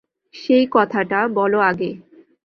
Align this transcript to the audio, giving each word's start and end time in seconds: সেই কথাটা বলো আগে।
সেই 0.35 0.65
কথাটা 0.71 1.19
বলো 1.35 1.59
আগে। 1.61 1.91